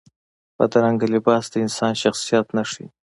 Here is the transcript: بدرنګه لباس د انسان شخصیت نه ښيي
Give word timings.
بدرنګه 0.57 1.07
لباس 1.15 1.43
د 1.51 1.55
انسان 1.65 1.93
شخصیت 2.03 2.47
نه 2.57 2.63
ښيي 2.69 2.87